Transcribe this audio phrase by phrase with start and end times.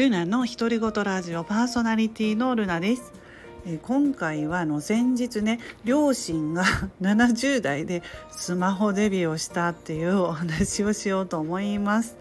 [0.00, 3.12] ルナの独り言ラジオパーソナリティのルナです。
[3.66, 6.64] えー今回はあの前日ね両親が
[7.02, 12.16] 70代でスマホデビューをしたっていうお話をしようと思います。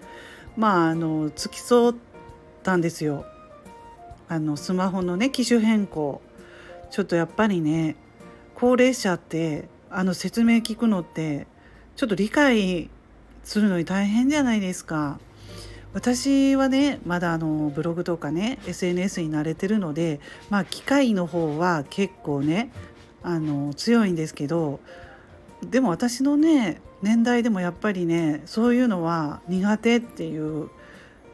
[0.57, 1.95] まああの付き添っ
[2.63, 3.25] たんですよ。
[4.27, 6.21] あのスマホのね機種変更
[6.91, 7.95] ちょっとやっぱりね
[8.55, 11.47] 高齢者ってあの説明聞くのって
[11.95, 12.89] ちょっと理解
[13.45, 15.17] するのに大変じゃないですか。
[15.93, 22.71] 私はねまだあのブログとかね SNS に慣れてるのでまあ機械の方は結構ね
[23.23, 24.79] あの強いんですけど
[25.63, 30.69] でも私のね年代でもやっぱりねそういうのは苦手っていう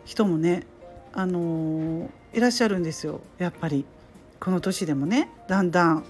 [0.05, 0.64] 人もね
[1.14, 3.86] あのいらっしゃるんですよやっぱり。
[4.40, 6.06] この年でもねだんだん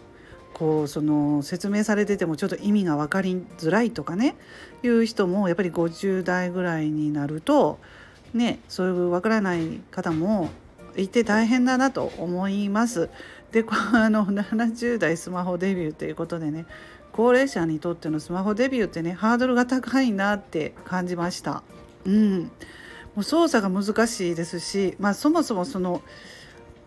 [0.54, 4.36] こうその説明されててもちょっと意味が分かりづらいとかね
[4.84, 7.80] いう人もやっぱり50代ぐらいになると
[8.36, 10.50] ねそういう分からない方も
[10.96, 13.10] いて大変だなと思います。
[13.52, 16.66] でこうあの70代スマホデビューということでね
[17.14, 21.64] 高齢者にとってのスマホデビューってねハードルが高いなって感じました。
[22.06, 26.02] うん、もう操作が難しいですし、まあ、そもそもその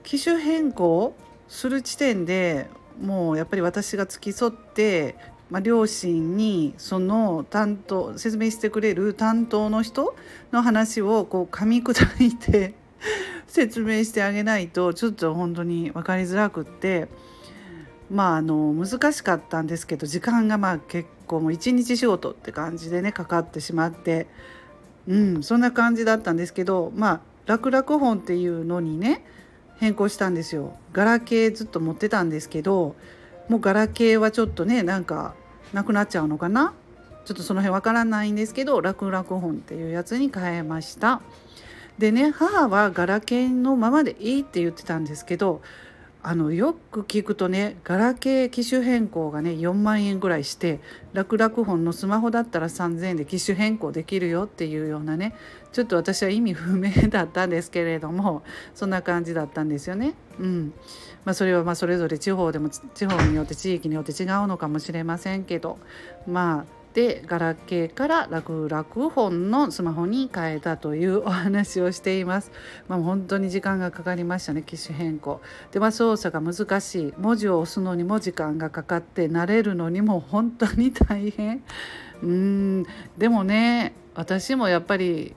[0.05, 1.15] 機種変更
[1.49, 2.69] する時点で
[3.01, 5.17] もうやっぱり私が付き添って、
[5.51, 10.15] まあ、両親にその担当説明してくれる担当の人
[10.53, 12.75] の話をこう噛み砕いて
[13.47, 17.09] 説明してあげないとちょっと本当に分かりづらくって
[18.11, 24.27] まああの難しかったんですけど時間がまあ結構もう一日仕事って感じでねかかってしまって
[25.07, 29.25] うんそんな感じだったんですけどまあ楽々本っていうのにね
[29.79, 30.77] 変更したんですよ。
[30.93, 32.97] ガラケーずっと持ってたんですけど
[33.49, 35.35] もうガラケーはちょっとねなんか
[35.73, 36.75] なくなっちゃうのかな？
[37.25, 41.21] ちょっとその辺わからないんですけど楽々本っていうやつに変えました。
[41.99, 45.61] でね母はガラケーのままでいいって言ってたんですけど
[46.29, 50.79] あのよく聞くとねガラケー機種変更がね4万円ぐらいして
[51.15, 55.35] 楽々本のスマホだったら3,000円で機種変更できるよっていうようなね
[55.73, 58.43] ちょっと私は意味不明だったんですけれども
[58.75, 60.13] そんな感じだったんですよね。
[60.39, 60.75] うん
[61.25, 65.79] まあ、それはまそれぞれ地方でも地方によって地域によって違うのかもしれませんけど
[66.27, 72.51] まあでガラケーから楽々本のスマホに変えたというお話をしています。
[72.89, 75.41] まあ、本当に時間がかかりましたね機種変更。
[75.71, 81.63] でまあ操作が難しい文字を押すのにも時間がかかって慣れるのにも本当に大変。
[82.21, 85.37] うんでもね私もやっぱり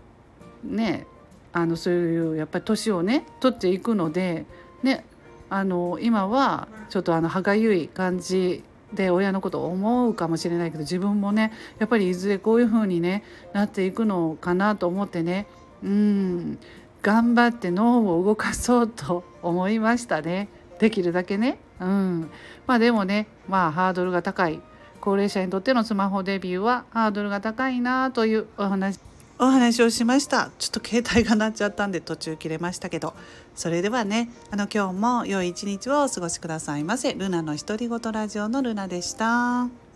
[0.64, 1.06] ね
[1.54, 4.48] あのそういうやっぱり年をね取っていくので
[4.82, 5.06] ね
[5.52, 15.48] あの今はちょっとあの歯がゆい感じで親のことを思うかもしれないけど自分もねやっぱりいずれこういう風にねなっていくのかなと思ってね
[15.84, 16.60] うん
[17.02, 20.50] 頑張って脳を動かそうと思いましたね。
[20.80, 21.58] できるだけね。
[21.80, 22.30] うん。
[22.68, 24.62] まあでもねまあハードルが高い
[25.00, 29.00] 高齢者にとってのスマホデビューはハードルが高いなというお話。
[29.44, 30.52] お話をしました。
[30.60, 33.16] ちょっと携帯が鳴っちゃったんで途中切れましたけど。
[33.56, 37.16] それではねあの今日も良い一日をお過ごしくださいませ。
[37.16, 39.91] ルナの独り言ラジオのルナでした。